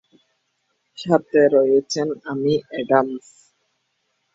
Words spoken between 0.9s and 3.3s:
সাথে রয়েছেন Amy Adams.